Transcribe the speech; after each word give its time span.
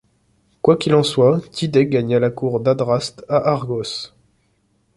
Quoi 0.63 0.77
qu'il 0.77 0.95
en 0.95 1.03
soit, 1.03 1.47
Tydée 1.51 1.85
gagna 1.85 2.17
la 2.19 2.31
cour 2.31 2.59
d'Adraste 2.59 3.23
à 3.29 3.35
Argos. 3.51 4.15